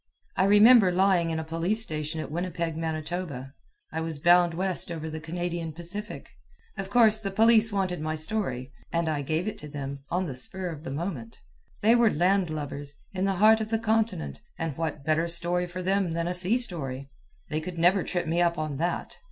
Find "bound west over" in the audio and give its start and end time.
4.17-5.11